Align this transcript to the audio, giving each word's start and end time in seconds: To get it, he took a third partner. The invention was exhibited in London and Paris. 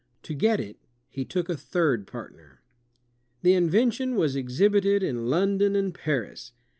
To 0.23 0.33
get 0.33 0.59
it, 0.59 0.77
he 1.09 1.23
took 1.23 1.47
a 1.47 1.55
third 1.55 2.07
partner. 2.07 2.63
The 3.43 3.53
invention 3.53 4.15
was 4.15 4.35
exhibited 4.35 5.03
in 5.03 5.27
London 5.27 5.75
and 5.75 5.93
Paris. 5.93 6.53